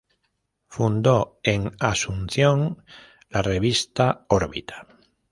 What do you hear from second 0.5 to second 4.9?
Fundó en Asunción la revista "Órbita".